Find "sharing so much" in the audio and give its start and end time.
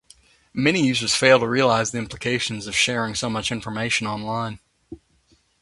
2.75-3.51